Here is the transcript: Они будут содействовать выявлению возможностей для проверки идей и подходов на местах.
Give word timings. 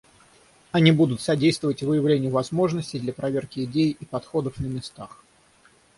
Они 0.71 0.91
будут 0.91 1.21
содействовать 1.21 1.83
выявлению 1.83 2.31
возможностей 2.31 2.99
для 2.99 3.13
проверки 3.13 3.63
идей 3.65 3.91
и 3.99 4.03
подходов 4.03 4.57
на 4.59 4.65
местах. 4.65 5.23